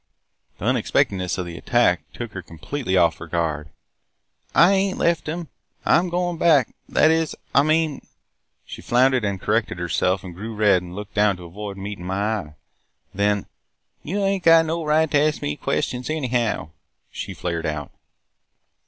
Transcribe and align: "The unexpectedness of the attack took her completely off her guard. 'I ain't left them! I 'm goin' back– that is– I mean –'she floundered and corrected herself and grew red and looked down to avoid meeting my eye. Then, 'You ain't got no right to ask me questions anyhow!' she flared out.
"The 0.57 0.65
unexpectedness 0.65 1.37
of 1.37 1.45
the 1.45 1.59
attack 1.59 2.11
took 2.11 2.31
her 2.31 2.41
completely 2.41 2.97
off 2.97 3.17
her 3.19 3.27
guard. 3.27 3.69
'I 4.55 4.73
ain't 4.73 4.97
left 4.97 5.25
them! 5.25 5.47
I 5.85 5.99
'm 5.99 6.09
goin' 6.09 6.39
back– 6.39 6.73
that 6.89 7.11
is– 7.11 7.35
I 7.53 7.61
mean 7.61 8.01
–'she 8.65 8.81
floundered 8.81 9.23
and 9.23 9.39
corrected 9.39 9.77
herself 9.77 10.23
and 10.23 10.33
grew 10.33 10.55
red 10.55 10.81
and 10.81 10.95
looked 10.95 11.13
down 11.13 11.37
to 11.37 11.43
avoid 11.43 11.77
meeting 11.77 12.07
my 12.07 12.15
eye. 12.19 12.55
Then, 13.13 13.45
'You 14.01 14.23
ain't 14.23 14.43
got 14.43 14.65
no 14.65 14.83
right 14.83 15.11
to 15.11 15.19
ask 15.21 15.39
me 15.39 15.55
questions 15.55 16.09
anyhow!' 16.09 16.71
she 17.11 17.35
flared 17.35 17.67
out. 17.67 17.91